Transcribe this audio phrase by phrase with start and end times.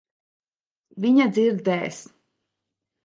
[1.05, 2.03] Viņa dzirdēs.